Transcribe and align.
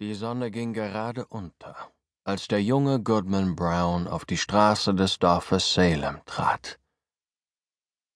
Die 0.00 0.14
Sonne 0.14 0.50
ging 0.50 0.72
gerade 0.72 1.24
unter, 1.24 1.76
als 2.24 2.48
der 2.48 2.60
junge 2.60 3.00
Goodman 3.00 3.54
Brown 3.54 4.08
auf 4.08 4.24
die 4.24 4.36
Straße 4.36 4.92
des 4.92 5.20
Dorfes 5.20 5.72
Salem 5.72 6.20
trat. 6.26 6.80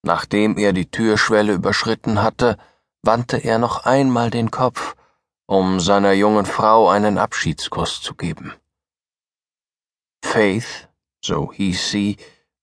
Nachdem 0.03 0.57
er 0.57 0.73
die 0.73 0.91
Türschwelle 0.91 1.53
überschritten 1.53 2.21
hatte, 2.21 2.57
wandte 3.01 3.37
er 3.37 3.59
noch 3.59 3.85
einmal 3.85 4.29
den 4.29 4.51
Kopf, 4.51 4.97
um 5.45 5.79
seiner 5.79 6.11
jungen 6.11 6.45
Frau 6.45 6.89
einen 6.89 7.17
Abschiedskuss 7.17 8.01
zu 8.01 8.13
geben. 8.13 8.53
Faith, 10.21 10.89
so 11.23 11.53
hieß 11.53 11.91
sie, 11.91 12.17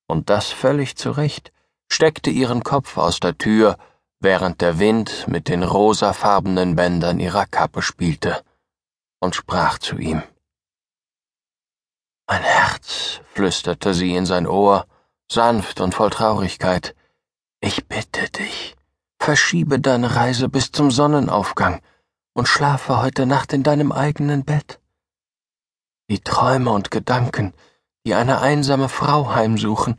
und 0.07 0.29
das 0.29 0.51
völlig 0.51 0.95
zu 0.97 1.11
Recht, 1.11 1.55
steckte 1.91 2.29
ihren 2.29 2.63
Kopf 2.63 2.99
aus 2.99 3.19
der 3.19 3.39
Tür, 3.39 3.79
während 4.21 4.61
der 4.61 4.79
Wind 4.79 5.27
mit 5.27 5.49
den 5.49 5.63
rosafarbenen 5.63 6.77
Bändern 6.77 7.19
ihrer 7.19 7.47
Kappe 7.47 7.81
spielte 7.81 8.45
und 9.21 9.35
sprach 9.35 9.79
zu 9.79 9.97
ihm. 9.97 10.23
Mein 12.29 12.43
Herz, 12.43 13.21
flüsterte 13.35 13.95
sie 13.95 14.17
in 14.17 14.27
sein 14.27 14.47
Ohr, 14.47 14.87
sanft 15.31 15.81
und 15.81 15.95
voll 15.95 16.11
Traurigkeit, 16.11 16.95
ich 17.61 17.87
bitte 17.87 18.29
dich, 18.31 18.77
verschiebe 19.19 19.81
deine 19.81 20.15
Reise 20.17 20.49
bis 20.49 20.73
zum 20.73 20.91
Sonnenaufgang 20.91 21.81
und 22.35 22.49
schlafe 22.49 23.01
heute 23.01 23.27
Nacht 23.27 23.53
in 23.53 23.63
deinem 23.63 23.93
eigenen 23.93 24.45
Bett. 24.45 24.81
Die 26.11 26.21
Träume 26.21 26.71
und 26.71 26.91
Gedanken, 26.91 27.55
die 28.05 28.15
eine 28.15 28.41
einsame 28.41 28.89
Frau 28.89 29.35
heimsuchen, 29.35 29.97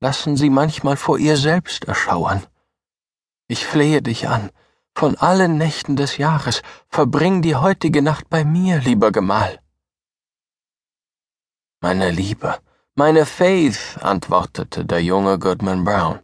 lassen 0.00 0.36
sie 0.36 0.50
manchmal 0.50 0.96
vor 0.96 1.18
ihr 1.18 1.36
selbst 1.36 1.84
erschauern. 1.84 2.44
Ich 3.46 3.66
flehe 3.66 4.02
dich 4.02 4.28
an, 4.28 4.50
von 4.96 5.16
allen 5.16 5.58
Nächten 5.58 5.96
des 5.96 6.16
Jahres 6.18 6.62
verbring 6.88 7.42
die 7.42 7.56
heutige 7.56 8.00
Nacht 8.00 8.30
bei 8.30 8.44
mir, 8.44 8.78
lieber 8.78 9.10
Gemahl. 9.10 9.60
Meine 11.80 12.10
Liebe, 12.10 12.58
meine 12.94 13.26
Faith, 13.26 13.98
antwortete 14.00 14.84
der 14.84 15.02
junge 15.02 15.38
Goodman 15.38 15.84
Brown. 15.84 16.20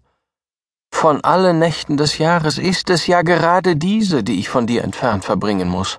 Von 0.92 1.22
allen 1.24 1.58
Nächten 1.58 1.96
des 1.96 2.18
Jahres 2.18 2.58
ist 2.58 2.90
es 2.90 3.06
ja 3.06 3.22
gerade 3.22 3.76
diese, 3.76 4.22
die 4.22 4.38
ich 4.38 4.48
von 4.48 4.66
dir 4.66 4.84
entfernt 4.84 5.24
verbringen 5.24 5.68
muss. 5.68 5.98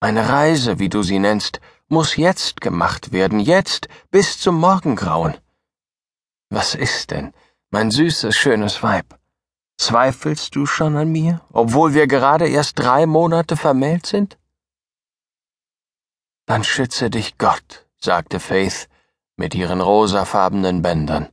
Meine 0.00 0.28
Reise, 0.28 0.78
wie 0.78 0.90
du 0.90 1.02
sie 1.02 1.18
nennst, 1.18 1.60
muss 1.88 2.16
jetzt 2.16 2.60
gemacht 2.60 3.12
werden, 3.12 3.40
jetzt 3.40 3.88
bis 4.10 4.38
zum 4.38 4.56
Morgengrauen. 4.60 5.34
Was 6.50 6.74
ist 6.74 7.10
denn, 7.10 7.32
mein 7.70 7.90
süßes, 7.90 8.36
schönes 8.36 8.82
Weib? 8.82 9.18
Zweifelst 9.76 10.54
du 10.54 10.66
schon 10.66 10.96
an 10.96 11.10
mir, 11.10 11.40
obwohl 11.52 11.94
wir 11.94 12.06
gerade 12.06 12.48
erst 12.48 12.78
drei 12.78 13.06
Monate 13.06 13.56
vermählt 13.56 14.06
sind? 14.06 14.38
Dann 16.46 16.62
schütze 16.62 17.10
dich 17.10 17.38
Gott, 17.38 17.86
sagte 17.96 18.38
Faith 18.38 18.88
mit 19.36 19.54
ihren 19.54 19.80
rosafarbenen 19.80 20.82
Bändern, 20.82 21.28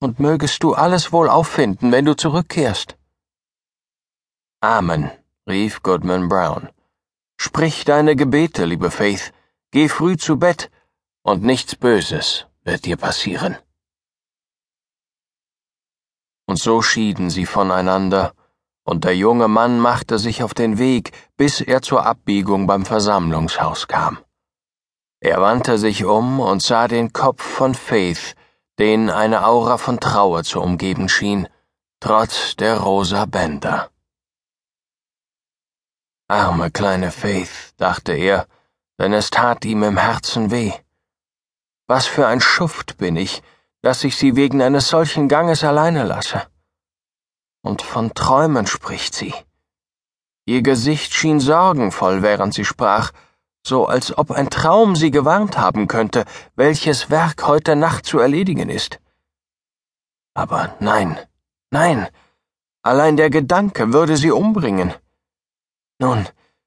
und 0.00 0.20
mögest 0.20 0.62
du 0.62 0.74
alles 0.74 1.12
wohl 1.12 1.28
auffinden, 1.28 1.90
wenn 1.90 2.04
du 2.04 2.14
zurückkehrst. 2.14 2.96
Amen, 4.60 5.10
rief 5.48 5.82
Goodman 5.82 6.28
Brown. 6.28 6.70
Sprich 7.36 7.84
deine 7.84 8.14
Gebete, 8.14 8.64
liebe 8.64 8.90
Faith, 8.90 9.32
geh 9.72 9.88
früh 9.88 10.16
zu 10.16 10.38
Bett, 10.38 10.70
und 11.22 11.42
nichts 11.42 11.74
Böses 11.74 12.46
wird 12.62 12.84
dir 12.84 12.96
passieren 12.96 13.56
und 16.46 16.58
so 16.58 16.82
schieden 16.82 17.30
sie 17.30 17.46
voneinander, 17.46 18.32
und 18.84 19.04
der 19.04 19.16
junge 19.16 19.48
Mann 19.48 19.80
machte 19.80 20.18
sich 20.18 20.42
auf 20.42 20.54
den 20.54 20.78
Weg, 20.78 21.12
bis 21.36 21.60
er 21.60 21.82
zur 21.82 22.06
Abbiegung 22.06 22.66
beim 22.66 22.84
Versammlungshaus 22.84 23.88
kam. 23.88 24.18
Er 25.20 25.40
wandte 25.40 25.76
sich 25.76 26.04
um 26.04 26.40
und 26.40 26.62
sah 26.62 26.86
den 26.86 27.12
Kopf 27.12 27.42
von 27.42 27.74
Faith, 27.74 28.36
den 28.78 29.10
eine 29.10 29.44
Aura 29.44 29.76
von 29.76 29.98
Trauer 29.98 30.44
zu 30.44 30.60
umgeben 30.60 31.08
schien, 31.08 31.48
trotz 32.00 32.54
der 32.56 32.78
rosa 32.78 33.24
Bänder. 33.24 33.90
Arme 36.28 36.70
kleine 36.70 37.10
Faith, 37.10 37.74
dachte 37.76 38.12
er, 38.12 38.46
denn 38.98 39.12
es 39.12 39.30
tat 39.30 39.64
ihm 39.64 39.82
im 39.82 39.96
Herzen 39.96 40.50
weh. 40.50 40.72
Was 41.86 42.06
für 42.06 42.26
ein 42.26 42.40
Schuft 42.40 42.98
bin 42.98 43.16
ich, 43.16 43.42
dass 43.86 44.02
ich 44.02 44.16
sie 44.16 44.34
wegen 44.34 44.60
eines 44.62 44.88
solchen 44.88 45.28
Ganges 45.28 45.62
alleine 45.62 46.02
lasse. 46.02 46.42
Und 47.62 47.82
von 47.82 48.14
Träumen 48.14 48.66
spricht 48.66 49.14
sie. 49.14 49.32
Ihr 50.44 50.62
Gesicht 50.62 51.14
schien 51.14 51.38
sorgenvoll, 51.38 52.20
während 52.20 52.52
sie 52.52 52.64
sprach, 52.64 53.12
so 53.64 53.86
als 53.86 54.18
ob 54.18 54.32
ein 54.32 54.50
Traum 54.50 54.96
sie 54.96 55.12
gewarnt 55.12 55.56
haben 55.56 55.86
könnte, 55.86 56.24
welches 56.56 57.10
Werk 57.10 57.46
heute 57.46 57.76
Nacht 57.76 58.06
zu 58.06 58.18
erledigen 58.18 58.70
ist. 58.70 58.98
Aber 60.34 60.74
nein, 60.80 61.16
nein, 61.70 62.08
allein 62.82 63.16
der 63.16 63.30
Gedanke 63.30 63.92
würde 63.92 64.16
sie 64.16 64.32
umbringen. 64.32 64.94
Nun, 66.00 66.26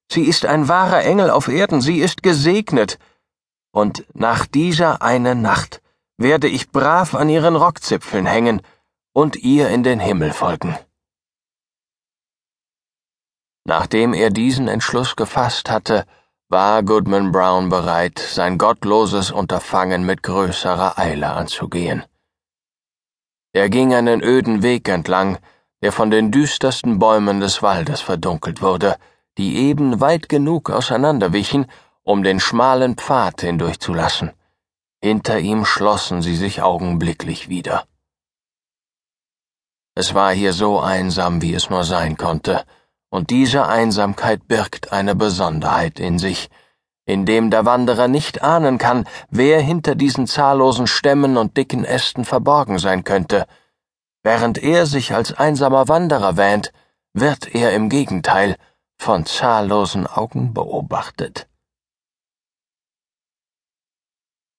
sie 0.10 0.24
ist 0.24 0.46
ein 0.46 0.70
wahrer 0.70 1.04
Engel 1.04 1.32
auf 1.32 1.50
Erden, 1.50 1.82
sie 1.82 2.00
ist 2.00 2.24
gesegnet, 2.24 2.98
und 3.72 4.06
nach 4.14 4.46
dieser 4.46 5.02
einen 5.02 5.42
Nacht 5.42 5.82
werde 6.20 6.48
ich 6.48 6.70
brav 6.70 7.16
an 7.16 7.30
ihren 7.30 7.56
Rockzipfeln 7.56 8.26
hängen 8.26 8.62
und 9.14 9.38
ihr 9.38 9.70
in 9.70 9.84
den 9.84 10.02
Himmel 10.02 10.34
folgen. 10.34 10.78
Nachdem 13.66 14.14
er 14.14 14.30
diesen 14.30 14.68
Entschluss 14.68 15.16
gefasst 15.16 15.70
hatte, 15.70 16.06
war 16.50 16.84
Goodman 16.84 17.32
Brown 17.32 17.70
bereit, 17.70 18.20
sein 18.20 18.58
gottloses 18.58 19.32
Unterfangen 19.32 20.06
mit 20.06 20.24
größerer 20.24 20.98
Eile 21.00 21.32
anzugehen. 21.32 22.04
Er 23.54 23.70
ging 23.70 23.94
einen 23.94 24.22
öden 24.22 24.62
Weg 24.62 24.90
entlang, 24.90 25.38
der 25.82 25.92
von 25.92 26.12
den 26.12 26.32
düstersten 26.32 27.00
Bäumen 27.00 27.40
des 27.40 27.62
Waldes 27.62 28.02
verdunkelt 28.02 28.62
wurde, 28.62 28.98
die 29.38 29.56
eben 29.58 30.02
weit 30.02 30.28
genug 30.28 30.70
auseinanderwichen, 30.70 31.68
um 32.04 32.24
den 32.24 32.42
schmalen 32.42 32.96
Pfad 32.96 33.42
hindurchzulassen. 33.42 34.34
Hinter 35.02 35.40
ihm 35.40 35.66
schlossen 35.66 36.22
sie 36.22 36.36
sich 36.36 36.62
augenblicklich 36.62 37.50
wieder. 37.50 37.86
Es 39.96 40.14
war 40.14 40.32
hier 40.34 40.54
so 40.54 40.80
einsam, 40.80 41.42
wie 41.42 41.54
es 41.54 41.70
nur 41.70 41.84
sein 41.84 42.16
konnte, 42.16 42.64
und 43.10 43.32
diese 43.32 43.68
Einsamkeit 43.68 44.48
birgt 44.48 44.94
eine 44.94 45.16
Besonderheit 45.16 46.00
in 46.00 46.20
sich, 46.20 46.50
indem 47.06 47.50
der 47.50 47.66
Wanderer 47.66 48.08
nicht 48.08 48.44
ahnen 48.44 48.78
kann, 48.78 49.06
wer 49.30 49.60
hinter 49.62 49.96
diesen 49.96 50.28
zahllosen 50.28 50.86
Stämmen 50.86 51.38
und 51.38 51.58
dicken 51.58 51.84
Ästen 51.84 52.24
verborgen 52.24 52.78
sein 52.78 53.04
könnte. 53.04 53.48
Während 54.24 54.58
er 54.58 54.86
sich 54.86 55.14
als 55.14 55.34
einsamer 55.34 55.88
Wanderer 55.88 56.38
wähnt, 56.38 56.72
wird 57.14 57.56
er 57.56 57.74
im 57.74 57.90
Gegenteil 57.90 58.58
von 58.98 59.26
zahllosen 59.26 60.08
Augen 60.08 60.54
beobachtet. 60.54 61.49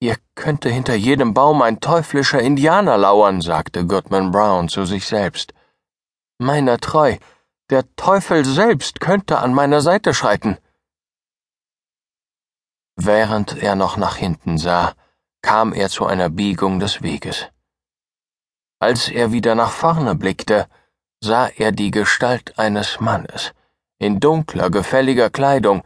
Hier 0.03 0.17
könnte 0.35 0.71
hinter 0.71 0.95
jedem 0.95 1.35
Baum 1.35 1.61
ein 1.61 1.81
teuflischer 1.81 2.41
Indianer 2.41 2.97
lauern, 2.97 3.43
sagte 3.43 3.87
Goodman 3.87 4.31
Brown 4.31 4.71
zu 4.71 4.87
sich 4.87 5.07
selbst. 5.07 5.53
Meiner 6.39 6.79
treu, 6.79 7.19
der 7.69 7.85
Teufel 7.97 8.47
selbst 8.47 9.01
könnte 9.01 9.39
an 9.41 9.53
meiner 9.53 9.83
Seite 9.83 10.15
schreiten. 10.15 10.57
Während 12.97 13.63
er 13.63 13.75
noch 13.77 13.99
nach 13.99 14.17
hinten 14.17 14.57
sah, 14.57 14.95
kam 15.43 15.75
er 15.75 15.91
zu 15.91 16.07
einer 16.07 16.31
Biegung 16.31 16.81
des 16.81 17.03
Weges. 17.03 17.49
Als 18.79 19.11
er 19.11 19.33
wieder 19.33 19.55
nach 19.55 19.71
vorne 19.71 20.15
blickte, 20.15 20.67
sah 21.23 21.49
er 21.49 21.73
die 21.73 21.91
Gestalt 21.91 22.59
eines 22.59 23.01
Mannes, 23.01 23.53
in 23.99 24.19
dunkler, 24.19 24.71
gefälliger 24.71 25.29
Kleidung, 25.29 25.83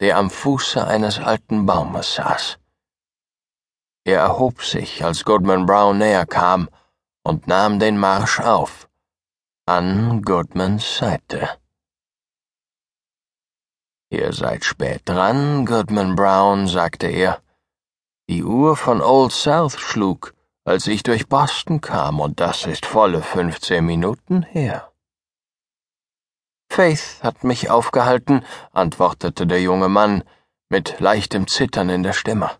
der 0.00 0.18
am 0.18 0.30
Fuße 0.30 0.86
eines 0.86 1.18
alten 1.18 1.66
Baumes 1.66 2.14
saß. 2.14 2.58
Er 4.06 4.20
erhob 4.20 4.62
sich, 4.62 5.04
als 5.04 5.24
Goodman 5.24 5.66
Brown 5.66 5.98
näher 5.98 6.26
kam, 6.26 6.68
und 7.24 7.48
nahm 7.48 7.80
den 7.80 7.98
Marsch 7.98 8.38
auf, 8.38 8.88
an 9.66 10.22
Goodmans 10.22 10.98
Seite. 10.98 11.48
Ihr 14.08 14.32
seid 14.32 14.64
spät 14.64 15.02
dran, 15.06 15.66
Goodman 15.66 16.14
Brown, 16.14 16.68
sagte 16.68 17.08
er. 17.08 17.42
Die 18.28 18.44
Uhr 18.44 18.76
von 18.76 19.02
Old 19.02 19.32
South 19.32 19.80
schlug, 19.80 20.34
als 20.64 20.86
ich 20.86 21.02
durch 21.02 21.28
Boston 21.28 21.80
kam, 21.80 22.20
und 22.20 22.38
das 22.38 22.64
ist 22.64 22.86
volle 22.86 23.22
fünfzehn 23.22 23.84
Minuten 23.84 24.42
her. 24.42 24.92
Faith 26.70 27.18
hat 27.24 27.42
mich 27.42 27.70
aufgehalten, 27.70 28.44
antwortete 28.70 29.48
der 29.48 29.60
junge 29.62 29.88
Mann 29.88 30.22
mit 30.68 31.00
leichtem 31.00 31.48
Zittern 31.48 31.88
in 31.88 32.04
der 32.04 32.12
Stimme. 32.12 32.52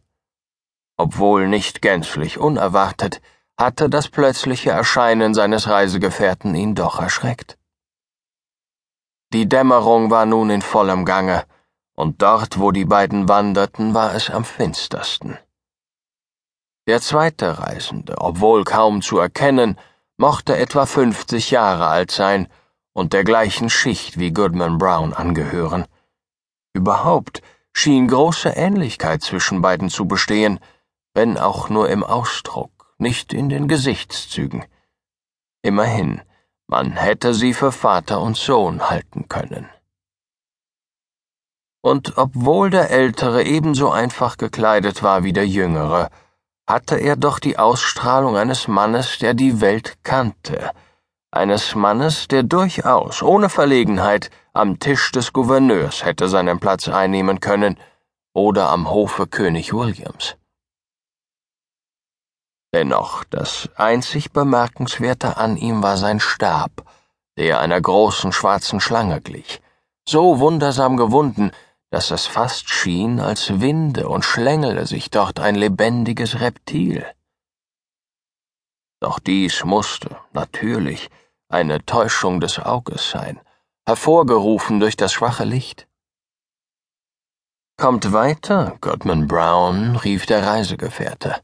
Obwohl 0.97 1.49
nicht 1.49 1.83
gänzlich 1.83 2.39
unerwartet, 2.39 3.21
hatte 3.59 3.89
das 3.91 4.09
plötzliche 4.09 4.71
Erscheinen 4.71 5.35
seines 5.35 5.69
Reisegefährten 5.69 6.55
ihn 6.55 6.75
doch 6.75 7.01
erschreckt. 7.01 7.59
Die 9.33 9.49
Dämmerung 9.49 10.11
war 10.11 10.27
nun 10.27 10.51
in 10.51 10.63
vollem 10.63 11.05
Gange, 11.05 11.45
und 11.95 12.23
dort, 12.23 12.59
wo 12.59 12.71
die 12.71 12.85
beiden 12.85 13.29
wanderten, 13.29 13.95
war 13.95 14.15
es 14.15 14.31
am 14.31 14.45
finstersten. 14.45 15.39
Der 16.87 17.01
zweite 17.01 17.59
Reisende, 17.59 18.15
obwohl 18.19 18.65
kaum 18.65 19.03
zu 19.03 19.19
erkennen, 19.19 19.79
mochte 20.19 20.57
etwa 20.57 20.87
fünfzig 20.87 21.51
Jahre 21.51 21.87
alt 21.87 22.11
sein 22.11 22.49
und 22.93 23.13
der 23.13 23.25
gleichen 23.25 23.69
Schicht 23.71 24.19
wie 24.19 24.33
Goodman 24.33 24.79
Brown 24.79 25.13
angehören. 25.13 25.87
Überhaupt 26.75 27.43
schien 27.73 28.07
große 28.09 28.51
Ähnlichkeit 28.51 29.23
zwischen 29.23 29.61
beiden 29.61 29.91
zu 29.91 30.07
bestehen, 30.07 30.61
wenn 31.17 31.39
auch 31.39 31.71
nur 31.71 31.89
im 31.89 32.05
Ausdruck, 32.05 32.93
nicht 32.99 33.33
in 33.33 33.49
den 33.49 33.69
Gesichtszügen. 33.69 34.67
Immerhin, 35.63 36.21
man 36.67 36.93
hätte 36.93 37.33
sie 37.33 37.55
für 37.55 37.73
Vater 37.73 38.21
und 38.21 38.37
Sohn 38.37 38.91
halten 38.91 39.27
können. 39.27 39.67
Und 41.81 42.19
obwohl 42.19 42.69
der 42.69 42.91
Ältere 42.91 43.45
ebenso 43.45 43.91
einfach 43.91 44.37
gekleidet 44.37 45.03
war 45.03 45.25
wie 45.25 45.33
der 45.33 45.47
Jüngere, 45.47 46.11
hatte 46.69 46.97
er 46.97 47.17
doch 47.17 47.39
die 47.39 47.59
Ausstrahlung 47.59 48.37
eines 48.37 48.69
Mannes, 48.69 49.17
der 49.17 49.33
die 49.33 49.63
Welt 49.63 49.97
kannte, 50.03 50.71
eines 51.31 51.75
Mannes, 51.75 52.29
der 52.29 52.43
durchaus 52.43 53.23
ohne 53.23 53.49
Verlegenheit 53.49 54.31
am 54.53 54.79
Tisch 54.81 55.13
des 55.13 55.33
Gouverneurs 55.33 56.05
hätte 56.05 56.29
seinen 56.29 56.61
Platz 56.61 56.89
einnehmen 56.89 57.41
können 57.41 57.79
oder 58.35 58.69
am 58.69 58.91
Hofe 58.91 59.27
König 59.27 59.73
Williams. 59.73 60.37
Dennoch, 62.75 63.25
das 63.25 63.69
einzig 63.77 64.33
Bemerkenswerte 64.33 65.37
an 65.37 65.57
ihm 65.57 65.83
war 65.83 65.97
sein 65.97 66.21
Stab, 66.21 66.85
der 67.37 67.61
einer 67.61 67.81
großen 67.81 68.33
schwarzen 68.33 68.81
Schlange 68.81 69.21
glich, 69.21 69.61
so 70.09 70.39
wundersam 70.41 70.97
gewunden, 70.97 71.53
dass 71.91 72.11
es 72.11 72.27
fast 72.27 72.69
schien, 72.69 73.21
als 73.21 73.61
winde 73.61 74.09
und 74.09 74.25
schlängele 74.25 74.87
sich 74.87 75.11
dort 75.11 75.41
ein 75.41 75.55
lebendiges 75.55 76.41
Reptil. 76.41 77.07
Doch 79.01 79.19
dies 79.19 79.65
musste, 79.65 80.17
natürlich, 80.33 81.11
eine 81.49 81.85
Täuschung 81.85 82.41
des 82.41 82.59
Auges 82.59 83.11
sein, 83.11 83.41
hervorgerufen 83.87 84.81
durch 84.81 84.97
das 84.97 85.13
schwache 85.13 85.45
Licht. 85.45 85.87
Kommt 87.79 88.13
weiter, 88.13 88.79
Goodman 88.81 89.29
Brown, 89.29 89.97
rief 89.97 90.27
der 90.27 90.47
Reisegefährte. 90.47 91.43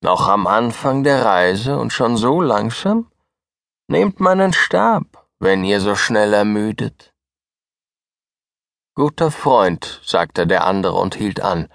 Noch 0.00 0.28
am 0.28 0.46
Anfang 0.46 1.02
der 1.02 1.24
Reise 1.24 1.76
und 1.78 1.92
schon 1.92 2.16
so 2.16 2.40
langsam? 2.40 3.10
Nehmt 3.88 4.20
meinen 4.20 4.52
Stab, 4.52 5.28
wenn 5.40 5.64
ihr 5.64 5.80
so 5.80 5.96
schnell 5.96 6.32
ermüdet. 6.32 7.12
Guter 8.94 9.30
Freund, 9.32 10.00
sagte 10.04 10.46
der 10.46 10.64
andere 10.66 10.94
und 10.94 11.16
hielt 11.16 11.40
an. 11.40 11.68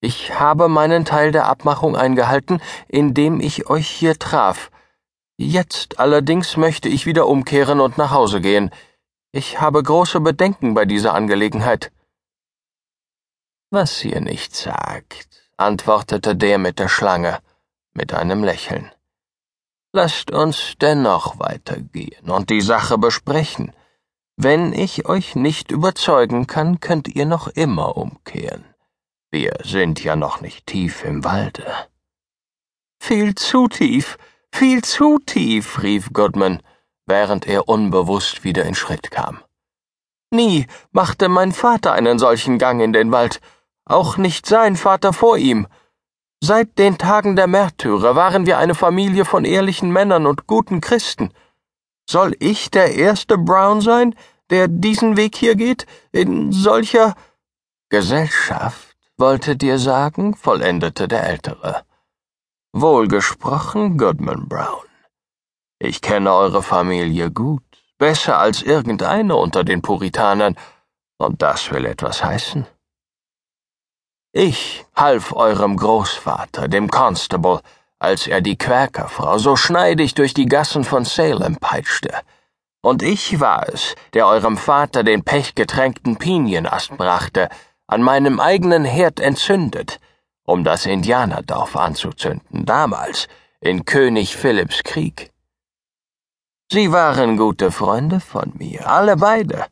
Ich 0.00 0.38
habe 0.38 0.68
meinen 0.68 1.04
Teil 1.04 1.32
der 1.32 1.46
Abmachung 1.46 1.96
eingehalten, 1.96 2.62
indem 2.88 3.40
ich 3.40 3.68
euch 3.68 3.88
hier 3.88 4.18
traf. 4.18 4.70
Jetzt 5.36 5.98
allerdings 5.98 6.56
möchte 6.56 6.88
ich 6.88 7.04
wieder 7.04 7.26
umkehren 7.26 7.80
und 7.80 7.98
nach 7.98 8.10
Hause 8.10 8.40
gehen. 8.40 8.70
Ich 9.32 9.60
habe 9.60 9.82
große 9.82 10.20
Bedenken 10.20 10.72
bei 10.72 10.86
dieser 10.86 11.12
Angelegenheit. 11.12 11.92
Was 13.70 14.02
ihr 14.04 14.20
nicht 14.20 14.56
sagt, 14.56 15.50
antwortete 15.58 16.34
der 16.34 16.58
mit 16.58 16.78
der 16.78 16.88
Schlange, 16.88 17.38
mit 17.92 18.14
einem 18.14 18.44
Lächeln. 18.44 18.90
Lasst 19.92 20.30
uns 20.30 20.74
dennoch 20.80 21.38
weitergehen 21.38 22.30
und 22.30 22.50
die 22.50 22.60
Sache 22.60 22.96
besprechen. 22.98 23.72
Wenn 24.36 24.72
ich 24.72 25.06
euch 25.06 25.34
nicht 25.34 25.70
überzeugen 25.70 26.46
kann, 26.46 26.80
könnt 26.80 27.08
ihr 27.08 27.26
noch 27.26 27.48
immer 27.48 27.96
umkehren. 27.96 28.64
Wir 29.30 29.58
sind 29.64 30.02
ja 30.02 30.16
noch 30.16 30.40
nicht 30.40 30.66
tief 30.66 31.04
im 31.04 31.24
Walde. 31.24 31.66
Viel 33.00 33.34
zu 33.34 33.68
tief, 33.68 34.18
viel 34.52 34.82
zu 34.82 35.18
tief, 35.18 35.82
rief 35.82 36.12
Goodman, 36.12 36.62
während 37.06 37.46
er 37.46 37.68
unbewusst 37.68 38.44
wieder 38.44 38.64
in 38.64 38.74
Schritt 38.74 39.10
kam. 39.10 39.40
Nie 40.30 40.66
machte 40.92 41.28
mein 41.28 41.52
Vater 41.52 41.92
einen 41.92 42.18
solchen 42.18 42.58
Gang 42.58 42.80
in 42.80 42.92
den 42.92 43.10
Wald, 43.10 43.40
auch 43.84 44.16
nicht 44.16 44.46
sein 44.46 44.76
Vater 44.76 45.12
vor 45.12 45.36
ihm. 45.36 45.66
Seit 46.42 46.78
den 46.78 46.96
Tagen 46.96 47.36
der 47.36 47.46
Märtyrer 47.46 48.16
waren 48.16 48.46
wir 48.46 48.56
eine 48.56 48.74
Familie 48.74 49.26
von 49.26 49.44
ehrlichen 49.44 49.92
Männern 49.92 50.26
und 50.26 50.46
guten 50.46 50.80
Christen. 50.80 51.34
Soll 52.08 52.34
ich 52.40 52.70
der 52.70 52.94
erste 52.94 53.36
Brown 53.36 53.82
sein, 53.82 54.14
der 54.48 54.66
diesen 54.66 55.18
Weg 55.18 55.36
hier 55.36 55.54
geht, 55.54 55.86
in 56.12 56.50
solcher 56.50 57.14
Gesellschaft, 57.90 58.96
wolltet 59.18 59.62
ihr 59.62 59.78
sagen, 59.78 60.34
vollendete 60.34 61.08
der 61.08 61.24
Ältere. 61.24 61.84
Wohlgesprochen, 62.72 63.98
Goodman 63.98 64.48
Brown. 64.48 64.86
Ich 65.78 66.00
kenne 66.00 66.32
eure 66.32 66.62
Familie 66.62 67.30
gut, 67.30 67.62
besser 67.98 68.38
als 68.38 68.62
irgendeine 68.62 69.36
unter 69.36 69.62
den 69.62 69.82
Puritanern, 69.82 70.56
und 71.18 71.42
das 71.42 71.70
will 71.70 71.84
etwas 71.84 72.24
heißen. 72.24 72.66
Ich 74.32 74.86
half 74.94 75.32
eurem 75.32 75.76
Großvater, 75.76 76.68
dem 76.68 76.88
Constable, 76.88 77.62
als 77.98 78.28
er 78.28 78.40
die 78.40 78.56
Quäkerfrau 78.56 79.38
so 79.38 79.56
schneidig 79.56 80.14
durch 80.14 80.34
die 80.34 80.46
Gassen 80.46 80.84
von 80.84 81.04
Salem 81.04 81.56
peitschte. 81.56 82.14
Und 82.80 83.02
ich 83.02 83.40
war 83.40 83.68
es, 83.68 83.96
der 84.14 84.28
eurem 84.28 84.56
Vater 84.56 85.02
den 85.02 85.24
pechgetränkten 85.24 86.16
Pinienast 86.16 86.96
brachte, 86.96 87.48
an 87.88 88.02
meinem 88.02 88.38
eigenen 88.38 88.84
Herd 88.84 89.18
entzündet, 89.18 89.98
um 90.44 90.62
das 90.62 90.86
Indianerdorf 90.86 91.74
anzuzünden, 91.74 92.64
damals, 92.64 93.26
in 93.60 93.84
König 93.84 94.36
Philipps 94.36 94.84
Krieg. 94.84 95.32
Sie 96.70 96.92
waren 96.92 97.36
gute 97.36 97.72
Freunde 97.72 98.20
von 98.20 98.52
mir, 98.56 98.88
alle 98.88 99.16
beide, 99.16 99.66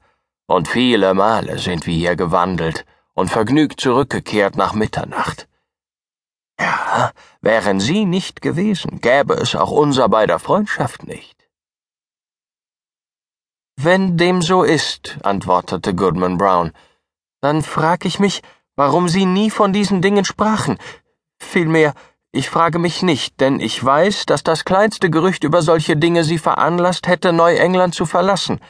und 0.49 0.67
viele 0.67 1.15
Male 1.15 1.61
sind 1.61 1.87
wir 1.87 1.95
hier 1.95 2.17
gewandelt 2.17 2.85
und 3.19 3.31
vergnügt 3.31 3.81
zurückgekehrt 3.81 4.55
nach 4.55 4.75
Mitternacht. 4.75 5.49
Ja, 6.61 7.11
wären 7.41 7.81
Sie 7.81 8.05
nicht 8.05 8.41
gewesen, 8.43 9.01
gäbe 9.01 9.35
es 9.35 9.57
auch 9.57 9.73
unser 9.73 10.09
beider 10.09 10.39
Freundschaft 10.39 11.05
nicht. 11.05 11.37
Wenn 13.75 14.17
dem 14.17 14.41
so 14.41 14.63
ist, 14.63 15.19
antwortete 15.25 15.97
Goodman 15.97 16.39
Brown, 16.39 16.73
dann 17.41 17.63
frag 17.63 18.05
ich 18.05 18.21
mich, 18.21 18.41
warum 18.77 19.09
Sie 19.09 19.27
nie 19.27 19.51
von 19.51 19.73
diesen 19.73 20.01
Dingen 20.01 20.25
sprachen. 20.25 20.79
Vielmehr, 21.41 21.95
ich 22.31 22.49
frage 22.49 22.79
mich 22.79 23.03
nicht, 23.03 23.41
denn 23.41 23.59
ich 23.59 23.85
weiß, 23.85 24.27
dass 24.27 24.45
das 24.45 24.65
kleinste 24.65 25.11
Gerücht 25.11 25.43
über 25.43 25.63
solche 25.63 25.97
Dinge 25.97 26.23
Sie 26.23 26.39
veranlasst 26.39 27.09
hätte, 27.09 27.33
Neuengland 27.33 27.97
zu 27.97 28.07
verlassen. 28.07 28.61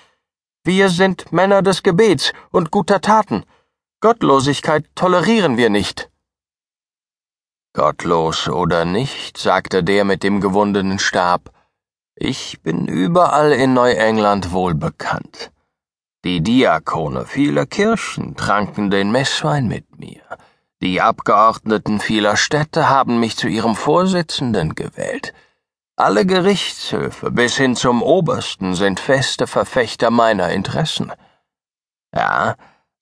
Wir 0.65 0.89
sind 0.89 1.33
Männer 1.33 1.61
des 1.61 1.83
Gebets 1.83 2.33
und 2.51 2.71
guter 2.71 3.03
Taten. 3.03 3.45
Gottlosigkeit 4.01 4.85
tolerieren 4.95 5.57
wir 5.57 5.71
nicht. 5.71 6.09
Gottlos 7.73 8.49
oder 8.49 8.85
nicht, 8.85 9.39
sagte 9.39 9.83
der 9.83 10.05
mit 10.05 10.23
dem 10.23 10.41
gewundenen 10.41 11.01
Stab, 11.01 11.51
ich 12.15 12.61
bin 12.63 12.87
überall 12.87 13.51
in 13.51 13.75
Neuengland 13.75 14.53
wohlbekannt. 14.53 15.51
Die 16.25 16.41
Diakone 16.41 17.27
vieler 17.27 17.67
Kirchen 17.67 18.37
tranken 18.37 18.91
den 18.91 19.11
Messwein 19.11 19.67
mit 19.67 19.99
mir. 19.99 20.23
Die 20.81 21.01
Abgeordneten 21.01 21.99
vieler 21.99 22.37
Städte 22.37 22.89
haben 22.89 23.19
mich 23.19 23.37
zu 23.37 23.49
ihrem 23.49 23.75
Vorsitzenden 23.75 24.77
gewählt. 24.77 25.35
Alle 25.97 26.25
Gerichtshöfe 26.25 27.33
bis 27.33 27.57
hin 27.57 27.75
zum 27.75 28.05
Obersten 28.05 28.77
sind 28.77 29.01
feste 29.01 29.49
Verfechter 29.49 30.11
meiner 30.13 30.51
Interessen. 30.51 31.13
Ja, 32.15 32.55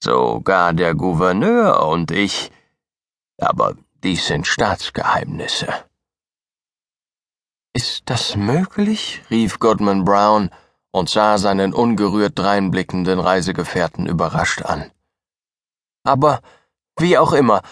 sogar 0.06 0.72
der 0.72 0.94
Gouverneur 0.94 1.86
und 1.86 2.10
ich. 2.10 2.52
Aber 3.38 3.75
dies 4.04 4.26
sind 4.28 4.46
Staatsgeheimnisse. 4.46 5.68
Ist 7.75 8.02
das 8.06 8.36
möglich? 8.36 9.22
rief 9.30 9.58
Goodman 9.58 10.04
Brown 10.04 10.50
und 10.92 11.10
sah 11.10 11.38
seinen 11.38 11.75
ungerührt 11.75 12.38
dreinblickenden 12.38 13.18
Reisegefährten 13.18 14.06
überrascht 14.06 14.62
an. 14.62 14.90
Aber 16.04 16.40
wie 16.98 17.18
auch 17.18 17.32
immer, 17.32 17.62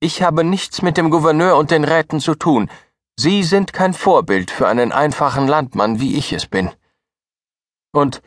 ich 0.00 0.22
habe 0.22 0.42
nichts 0.42 0.82
mit 0.82 0.96
dem 0.96 1.10
Gouverneur 1.10 1.56
und 1.56 1.70
den 1.70 1.84
Räten 1.84 2.20
zu 2.20 2.34
tun. 2.34 2.68
Sie 3.16 3.44
sind 3.44 3.72
kein 3.72 3.94
Vorbild 3.94 4.50
für 4.50 4.66
einen 4.66 4.90
einfachen 4.90 5.46
Landmann, 5.46 6.00
wie 6.00 6.16
ich 6.16 6.32
es 6.32 6.46
bin. 6.46 6.70
Und 7.92 8.20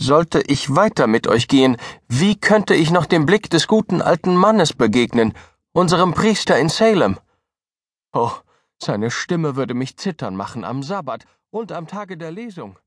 sollte 0.00 0.40
ich 0.40 0.74
weiter 0.74 1.06
mit 1.06 1.26
euch 1.26 1.46
gehen, 1.46 1.76
wie 2.08 2.38
könnte 2.38 2.74
ich 2.74 2.90
noch 2.90 3.06
dem 3.06 3.26
Blick 3.26 3.50
des 3.50 3.66
guten 3.66 4.02
alten 4.02 4.34
Mannes 4.34 4.72
begegnen, 4.72 5.34
unserem 5.72 6.14
Priester 6.14 6.58
in 6.58 6.68
Salem? 6.68 7.18
Oh, 8.12 8.32
seine 8.82 9.10
Stimme 9.10 9.56
würde 9.56 9.74
mich 9.74 9.96
zittern 9.96 10.36
machen 10.36 10.64
am 10.64 10.82
Sabbat 10.82 11.26
und 11.50 11.70
am 11.70 11.86
Tage 11.86 12.16
der 12.16 12.30
Lesung. 12.30 12.78